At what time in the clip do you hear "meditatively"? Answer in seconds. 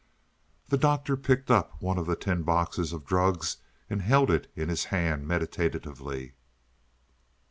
5.27-6.33